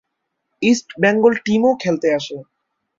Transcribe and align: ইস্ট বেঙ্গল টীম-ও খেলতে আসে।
ইস্ট 0.61 0.87
বেঙ্গল 1.01 1.33
টীম-ও 1.45 1.71
খেলতে 1.75 2.07
আসে। 2.13 2.37